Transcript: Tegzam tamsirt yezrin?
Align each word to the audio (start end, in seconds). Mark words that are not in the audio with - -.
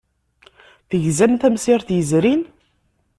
Tegzam 0.89 1.33
tamsirt 1.41 1.89
yezrin? 1.95 2.41